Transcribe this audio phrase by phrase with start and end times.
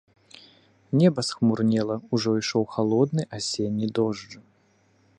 [1.01, 4.31] Неба схмурнела, ужо ішоў халодны асенні дождж.